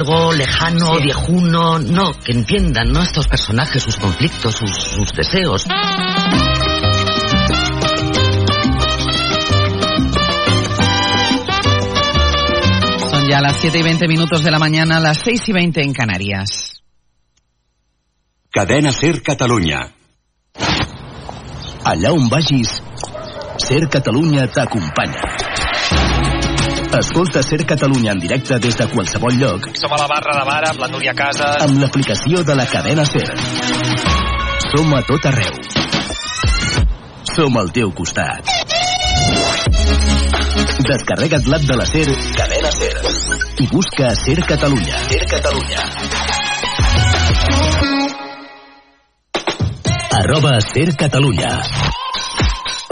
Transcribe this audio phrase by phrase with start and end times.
[0.00, 3.02] algo lejano, viejuno, no, que entiendan, ¿no?
[3.02, 5.62] Estos personajes, sus conflictos, sus, sus deseos.
[13.10, 15.92] Son ya las 7 y 20 minutos de la mañana, las 6 y 20 en
[15.92, 16.82] Canarias.
[18.50, 19.92] Cadena Ser Catalunya.
[21.84, 22.82] Allà on vagis,
[23.58, 25.39] Ser Catalunya t'acompanya.
[26.98, 30.62] Escolta Ser Catalunya en directe des de qualsevol lloc Som a la barra de bar
[30.70, 31.62] amb la Núria Casas.
[31.62, 33.28] amb l'aplicació de la cadena Ser.
[34.72, 35.54] Som a tot arreu.
[37.34, 38.50] Som al teu costat.
[40.90, 42.94] Descarrega't l'app de la Ser, cadena Ser,
[43.62, 44.98] i busca Ser Catalunya.
[45.08, 45.86] Ser Catalunya.
[50.20, 51.54] Arroba Ser Catalunya.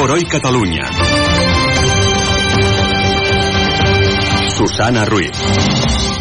[0.00, 0.88] Por hoy Catalunya.
[4.56, 6.19] Susana Ruiz.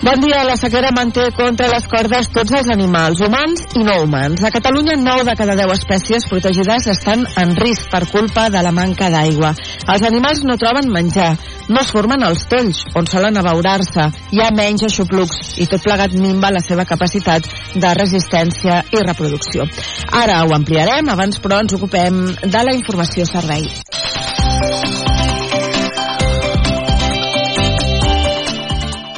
[0.00, 0.44] Bon dia.
[0.48, 4.40] La sequera manté contra les cordes tots els animals, humans i no humans.
[4.48, 8.72] A Catalunya, 9 de cada 10 espècies protegides estan en risc per culpa de la
[8.72, 9.52] manca d'aigua.
[9.92, 11.34] Els animals no troben menjar,
[11.68, 16.16] no es formen els tolls, on solen abeurar-se, hi ha menys aixoplucs i tot plegat
[16.16, 17.44] minva la seva capacitat
[17.76, 19.68] de resistència i reproducció.
[20.16, 23.68] Ara ho ampliarem, abans però ens ocupem de la informació servei.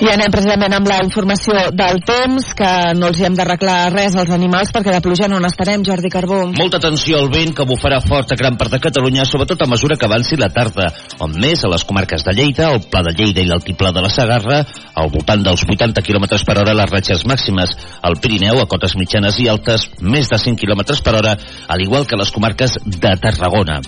[0.03, 4.17] I anem precisament amb la informació del temps, que no els hi hem d'arreglar res
[4.19, 6.41] als animals perquè de pluja no n'estarem, Jordi Carbó.
[6.57, 9.95] Molta atenció al vent que bufarà fort a gran part de Catalunya, sobretot a mesura
[9.95, 10.89] que avanci la tarda,
[11.23, 14.11] on més a les comarques de Lleida, el Pla de Lleida i l'Altiplà de la
[14.11, 14.59] Sagarra,
[14.99, 19.39] al voltant dels 80 km per hora les ratxes màximes, al Pirineu a cotes mitjanes
[19.39, 21.37] i altes, més de 100 km per hora,
[21.69, 23.79] al igual que les comarques de Tarragona.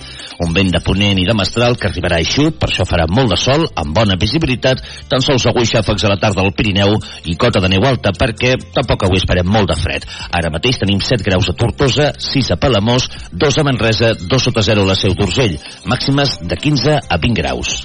[0.47, 3.41] Un vent de ponent i de mestral que arribarà eixut, per això farà molt de
[3.43, 4.79] sol, amb bona visibilitat,
[5.11, 6.95] tan sols avui xàfecs a la tarda al Pirineu
[7.25, 10.05] i cota de neu alta, perquè tampoc avui esperem molt de fred.
[10.31, 14.65] Ara mateix tenim 7 graus a Tortosa, 6 a Palamós, 2 a Manresa, 2 sota
[14.65, 17.81] 0 a la Seu d'Urgell, màximes de 15 a 20 graus.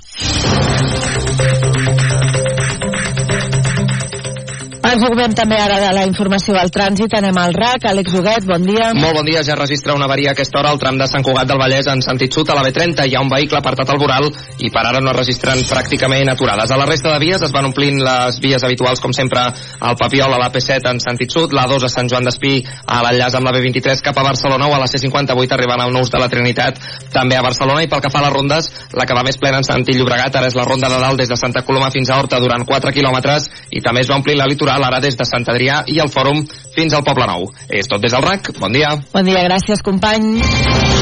[4.91, 7.12] Ens ocupem també ara de la informació al trànsit.
[7.15, 7.84] Anem al RAC.
[7.87, 8.89] Àlex Huguet, bon dia.
[8.99, 11.47] Molt bon dia, ja registra una avaria a aquesta hora al tram de Sant Cugat
[11.47, 13.05] del Vallès en sentit sud a la B30.
[13.06, 14.27] Hi ha un vehicle apartat al voral
[14.59, 16.73] i per ara no es registren pràcticament aturades.
[16.75, 19.45] A la resta de vies es van omplint les vies habituals, com sempre,
[19.79, 22.56] al Papiol, a l'AP7 en sentit sud, la2 a Sant Joan d'Espí,
[22.91, 26.11] a l'enllaç amb la B23 cap a Barcelona o a la C58 arribant al Nus
[26.11, 26.83] de la Trinitat,
[27.15, 27.87] també a Barcelona.
[27.87, 30.34] I pel que fa a les rondes, la que va més plena en sentit Llobregat
[30.34, 32.91] ara és la ronda de dalt des de Santa Coloma fins a Horta durant 4
[32.99, 36.13] quilòmetres i també es va omplir la litoral ara des de Sant Adrià i el
[36.13, 36.45] Fòrum
[36.77, 37.51] fins al Poble Nou.
[37.69, 38.55] És tot des del RAC.
[38.61, 38.97] Bon dia.
[39.13, 41.00] Bon dia, gràcies, company.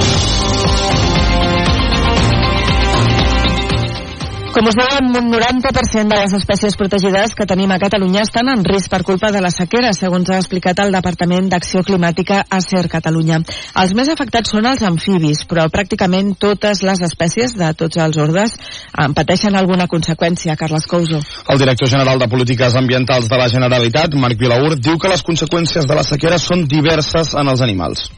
[4.58, 8.64] Com us dèiem, un 90% de les espècies protegides que tenim a Catalunya estan en
[8.66, 12.88] risc per culpa de la sequera, segons ha explicat el Departament d'Acció Climàtica a CER
[12.90, 13.38] Catalunya.
[13.84, 18.58] Els més afectats són els amfibis, però pràcticament totes les espècies de tots els ordres
[18.98, 20.58] en pateixen alguna conseqüència.
[20.58, 21.22] Carles Couso.
[21.46, 25.86] El director general de Polítiques Ambientals de la Generalitat, Marc Vilaur, diu que les conseqüències
[25.86, 28.10] de la sequera són diverses en els animals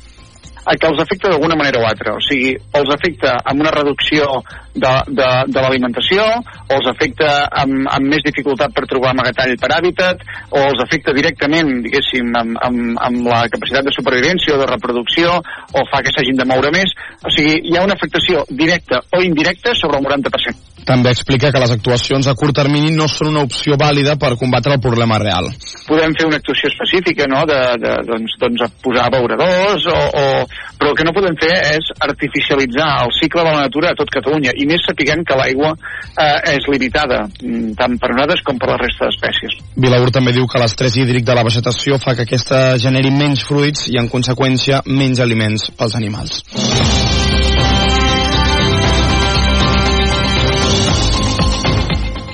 [0.70, 2.14] a que els afecta d'alguna manera o altra.
[2.14, 4.26] O sigui, els afecta amb una reducció
[4.74, 6.24] de, de, de l'alimentació,
[6.70, 7.30] o els afecta
[7.62, 12.58] amb, amb més dificultat per trobar amagatall per hàbitat, o els afecta directament, diguéssim, amb,
[12.66, 16.72] amb, amb la capacitat de supervivència o de reproducció, o fa que s'hagin de moure
[16.74, 16.94] més.
[17.24, 20.70] O sigui, hi ha una afectació directa o indirecta sobre el 90%.
[20.86, 24.74] També explica que les actuacions a curt termini no són una opció vàlida per combatre
[24.74, 25.50] el problema real.
[25.86, 30.24] Podem fer una actuació específica, no?, de, de doncs, doncs posar abeuradors, o, o,
[30.80, 34.10] però el que no podem fer és artificialitzar el cicle de la natura a tot
[34.10, 38.72] Catalunya, i més sapiguem que l'aigua eh, és limitada, mm, tant per nosaltres com per
[38.72, 39.58] la resta d'espècies.
[39.80, 43.88] Vilaur també diu que l'estrès hídric de la vegetació fa que aquesta generi menys fruits
[43.90, 46.44] i, en conseqüència, menys aliments pels animals.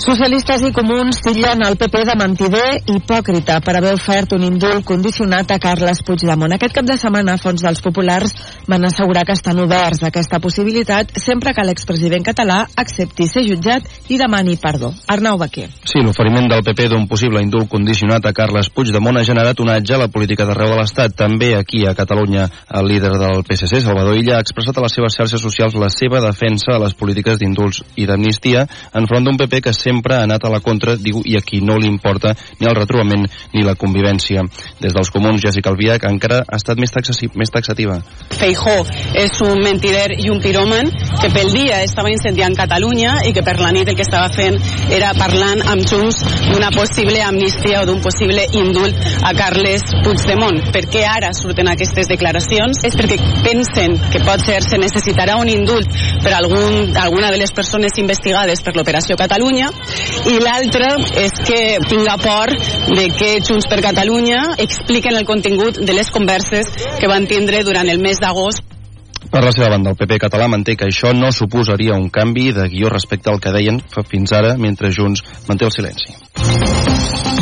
[0.06, 5.50] Socialistes i comuns titllen el PP de mentider hipòcrita per haver ofert un indult condicionat
[5.50, 6.52] a Carles Puigdemont.
[6.54, 8.30] Aquest cap de setmana, fons dels populars
[8.70, 13.88] van assegurar que estan oberts a aquesta possibilitat sempre que l'expresident català accepti ser jutjat
[14.06, 14.92] i demani perdó.
[15.10, 15.66] Arnau Baquer.
[15.82, 19.98] Sí, l'oferiment del PP d'un possible indult condicionat a Carles Puigdemont ha generat un atge
[19.98, 21.18] a la política d'arreu de l'Estat.
[21.18, 22.46] També aquí a Catalunya,
[22.78, 26.22] el líder del PSC, Salvador Illa, ha expressat a les seves xarxes socials la seva
[26.22, 30.50] defensa a les polítiques d'indults i d'amnistia enfront d'un PP que sempre ha anat a
[30.52, 34.44] la contra, diu, i a qui no li importa ni el retrobament ni la convivència.
[34.80, 37.98] Des dels comuns, Jessica Albiach encara ha estat més, taxaci, més taxativa.
[38.36, 38.76] Feijó
[39.16, 40.90] és un mentider i un piròman
[41.22, 44.58] que pel dia estava incendiant Catalunya i que per la nit el que estava fent
[44.92, 48.96] era parlant amb Junts d'una possible amnistia o d'un possible indult
[49.26, 50.60] a Carles Puigdemont.
[50.74, 52.82] Per què ara surten aquestes declaracions?
[52.86, 55.90] És perquè pensen que pot ser se necessitarà un indult
[56.24, 59.70] per algun, alguna de les persones investigades per l'operació Catalunya
[60.30, 60.92] i l'altre
[61.22, 62.52] és que tinga por
[62.96, 67.88] de que Junts per Catalunya expliquen el contingut de les converses que van tindre durant
[67.90, 68.74] el mes d'agost
[69.30, 72.68] per la seva banda, el PP català manté que això no suposaria un canvi de
[72.70, 77.35] guió respecte al que deien fins ara, mentre Junts manté el silenci.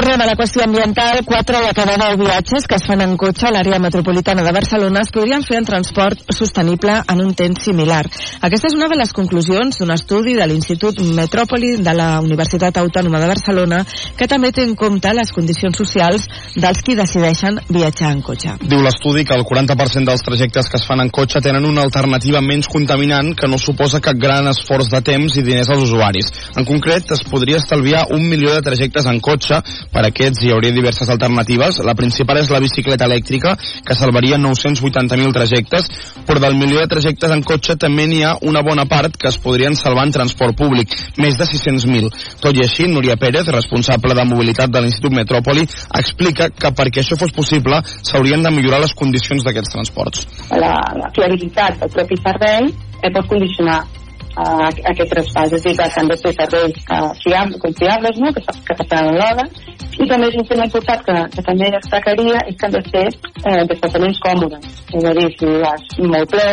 [0.00, 1.18] Tornem a la qüestió ambiental.
[1.28, 5.02] Quatre de cada deu viatges que es fan en cotxe a l'àrea metropolitana de Barcelona
[5.04, 8.06] es podrien fer en transport sostenible en un temps similar.
[8.40, 13.20] Aquesta és una de les conclusions d'un estudi de l'Institut Metròpoli de la Universitat Autònoma
[13.20, 13.82] de Barcelona
[14.16, 16.24] que també té en compte les condicions socials
[16.56, 18.56] dels qui decideixen viatjar en cotxe.
[18.64, 22.40] Diu l'estudi que el 40% dels trajectes que es fan en cotxe tenen una alternativa
[22.40, 26.32] menys contaminant que no suposa cap gran esforç de temps i diners als usuaris.
[26.56, 29.60] En concret, es podria estalviar un milió de trajectes en cotxe
[29.92, 31.80] per aquests hi hauria diverses alternatives.
[31.86, 33.56] La principal és la bicicleta elèctrica,
[33.86, 35.90] que salvaria 980.000 trajectes,
[36.26, 39.38] però del milió de trajectes en cotxe també n'hi ha una bona part que es
[39.42, 42.10] podrien salvar en transport públic, més de 600.000.
[42.42, 45.66] Tot i així, Núria Pérez, responsable de mobilitat de l'Institut Metròpoli,
[46.00, 50.26] explica que perquè això fos possible s'haurien de millorar les condicions d'aquests transports.
[50.50, 53.80] La, la fiabilitat del propi servei eh, pot condicionar
[54.36, 58.32] uh, aquest traspàs, és a dir, que han de ser serveis uh, fiables, confiables, no?
[58.36, 59.46] que, que passaran l'hora,
[60.00, 63.06] i també és un tema important que, que també destacaria és que han de ser
[63.10, 66.46] eh, desplaçaments còmodes, és a dir, si vas molt ple,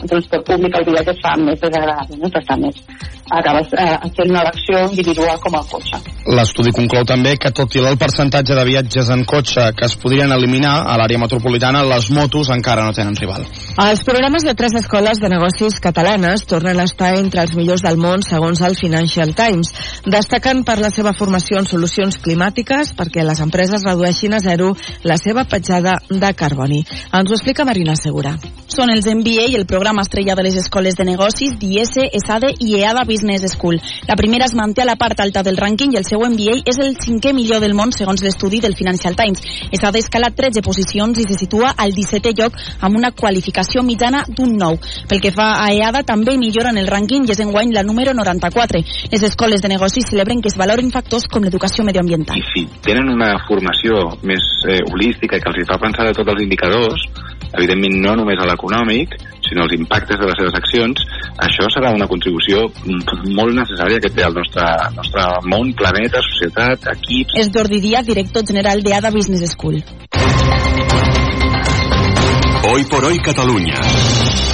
[0.00, 2.30] en transport públic el viatge es fa més desagradable, no?
[2.36, 2.80] per tant, més,
[3.30, 6.00] acabes eh, fent una elecció individual com el cotxe.
[6.34, 10.32] L'estudi conclou també que tot i el percentatge de viatges en cotxe que es podrien
[10.32, 13.44] eliminar a l'àrea metropolitana, les motos encara no tenen rival.
[13.84, 18.00] Els programes de tres escoles de negocis catalanes tornen a estar entre els millors del
[18.00, 19.72] món segons el Financial Times.
[20.04, 24.72] Destaquen per la seva formació en solucions climàtiques perquè les empreses redueixin a zero
[25.04, 26.84] la seva petjada de carboni.
[27.12, 28.36] Ens ho explica Marina Segura.
[28.74, 32.74] Són els MBA i el programa estrella de les escoles de negocis d'IS, ESADE i
[32.80, 33.80] EADA Business School.
[34.08, 36.78] La primera es manté a la part alta del rànquing i el seu MBA és
[36.82, 39.42] el cinquè millor del món segons l'estudi del Financial Times.
[39.70, 44.56] ESADE escala 13 posicions i se situa al 17è lloc amb una qualificació mitjana d'un
[44.58, 45.06] 9.
[45.10, 48.14] Pel que fa a EADA també millora en el rànquing i és enguany la número
[48.16, 48.82] 94.
[49.12, 52.40] Les escoles de negocis celebren que es valoren factors com l'educació medioambiental.
[52.40, 56.42] I si tenen una formació més eh, holística que els fa pensar de tots els
[56.44, 57.06] indicadors,
[57.54, 59.14] evidentment no només a l'econòmic,
[59.46, 61.04] sinó els impactes de les seves accions,
[61.44, 62.66] això serà una contribució
[63.36, 64.66] molt necessària que té el nostre,
[64.96, 67.38] nostre món, planeta, societat, equips...
[67.40, 69.82] És Jordi Díaz, director general de ADA Business School.
[72.64, 74.53] Hoy por hoy Catalunya.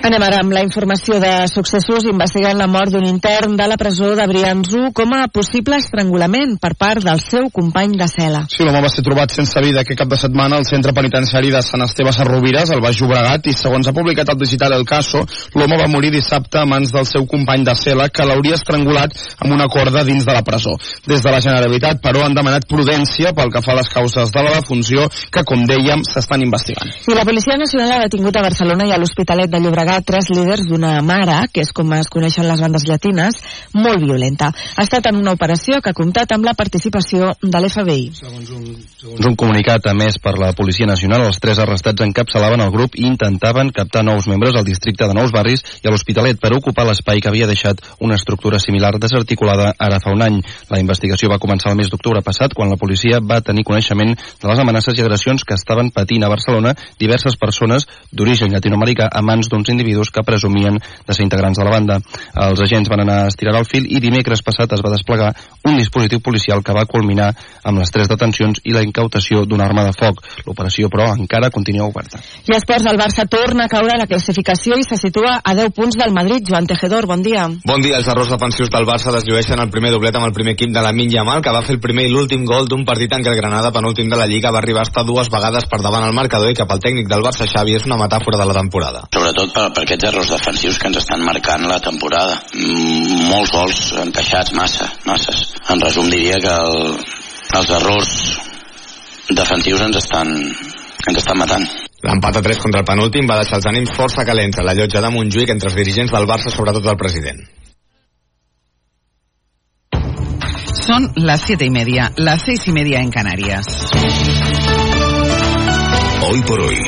[0.00, 4.14] Anem ara amb la informació de successos investigant la mort d'un intern de la presó
[4.16, 8.46] de Brianzú com a possible estrangulament per part del seu company de cel·la.
[8.48, 11.60] Sí, l'home va ser trobat sense vida aquest cap de setmana al centre penitenciari de
[11.60, 15.20] Sant Esteve Sarrovires, al Baix Llobregat, i segons ha publicat el digital El Caso,
[15.52, 19.12] l'home va morir dissabte a mans del seu company de cel·la que l'hauria estrangulat
[19.44, 20.78] amb una corda dins de la presó.
[21.04, 24.48] Des de la Generalitat, però, han demanat prudència pel que fa a les causes de
[24.48, 26.88] la defunció que, com dèiem, s'estan investigant.
[27.04, 30.68] I la Policia Nacional ha detingut a Barcelona i a l'Hospitalet de Llobregat tres líders
[30.68, 33.38] d'una mare, que és com es coneixen les bandes llatines,
[33.74, 34.50] molt violenta.
[34.76, 38.06] Ha estat en una operació que ha comptat amb la participació de l'FBI.
[38.16, 38.64] Segons un,
[39.00, 43.06] segons un comunicat emès per la Policia Nacional, els tres arrestats encapçalaven el grup i
[43.08, 47.20] intentaven captar nous membres al districte de Nous Barris i a l'Hospitalet per ocupar l'espai
[47.20, 50.40] que havia deixat una estructura similar desarticulada ara fa un any.
[50.70, 54.48] La investigació va començar el mes d'octubre passat quan la policia va tenir coneixement de
[54.48, 59.50] les amenaces i agressions que estaven patint a Barcelona diverses persones d'origen llatinoamericà a mans
[59.50, 61.98] d'uns individus que presumien de ser integrants de la banda.
[62.34, 65.32] Els agents van anar a estirar el fil i dimecres passat es va desplegar
[65.68, 67.30] un dispositiu policial que va culminar
[67.64, 70.22] amb les tres detencions i la incautació d'una arma de foc.
[70.46, 72.20] L'operació, però, encara continua oberta.
[72.48, 75.74] I esports, el Barça torna a caure a la classificació i se situa a 10
[75.76, 76.44] punts del Madrid.
[76.48, 77.48] Joan Tejedor, bon dia.
[77.66, 77.98] Bon dia.
[78.00, 80.94] Els errors defensius del Barça desllueixen el primer doblet amb el primer equip de la
[81.10, 83.72] Yamal, que va fer el primer i l'últim gol d'un partit en què el Granada,
[83.74, 86.56] penúltim de la Lliga, va arribar a estar dues vegades per davant el marcador i
[86.56, 89.06] que pel tècnic del Barça, Xavi, és una metàfora de la temporada.
[89.14, 92.38] Sobretot per, per aquests errors defensius que ens estan marcant la temporada.
[93.30, 95.46] Molts gols encaixats, massa, masses.
[95.72, 96.98] En resum diria que el,
[97.60, 98.16] els errors
[99.30, 101.68] defensius ens estan, ens estan matant.
[102.00, 105.02] L'empat a 3 contra el penúltim va deixar els ànims força calents a la llotja
[105.04, 107.42] de Montjuïc entre els dirigents del Barça, sobretot el president.
[110.86, 113.66] Son las siete y media, las seis y media en Canarias.
[116.22, 116.78] Hoy por hoy,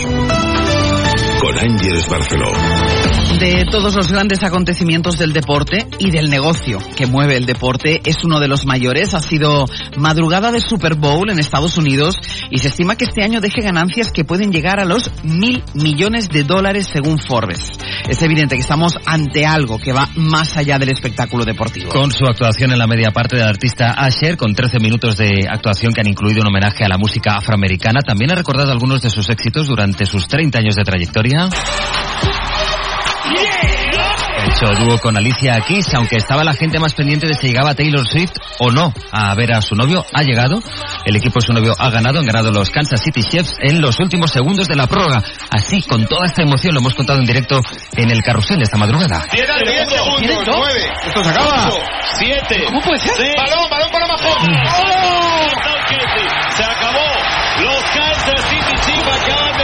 [1.42, 2.52] con Ángeles Barceló.
[3.40, 8.18] De todos los grandes acontecimientos del deporte y del negocio que mueve el deporte, es
[8.22, 9.12] uno de los mayores.
[9.14, 12.14] Ha sido madrugada de Super Bowl en Estados Unidos
[12.48, 16.28] y se estima que este año deje ganancias que pueden llegar a los mil millones
[16.28, 17.72] de dólares según Forbes.
[18.08, 21.90] Es evidente que estamos ante algo que va más allá del espectáculo deportivo.
[21.90, 25.92] Con su actuación en la media parte del artista Asher, con 13 minutos de actuación
[25.92, 29.28] que han incluido un homenaje a la música afroamericana, también ha recordado algunos de sus
[29.30, 31.48] éxitos durante sus 30 años de trayectoria.
[34.42, 37.76] Ha hecho dúo con Alicia Keys, aunque estaba la gente más pendiente de si llegaba
[37.76, 40.04] Taylor Swift o no a ver a su novio.
[40.12, 40.60] Ha llegado,
[41.04, 44.00] el equipo de su novio ha ganado, han ganado los Kansas City Chiefs en los
[44.00, 45.22] últimos segundos de la prórroga.
[45.48, 47.60] Así, con toda esta emoción, lo hemos contado en directo
[47.96, 49.22] en el carrusel esta madrugada.
[49.30, 49.46] 10
[49.88, 50.66] segundos,
[51.06, 51.70] esto se acaba.
[52.18, 53.12] 7, ¿cómo puede ser?
[53.16, 54.56] Seis, balón, balón para Mahón.
[54.66, 55.32] ¡Oh!
[56.56, 56.98] Se acabó.
[57.60, 59.60] Los Kansas City Chiefs acaban de